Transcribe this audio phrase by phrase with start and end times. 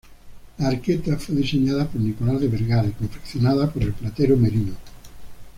[0.57, 4.73] La arqueta fue diseñada por Nicolás de Vergara y confeccionada por el platero Merino.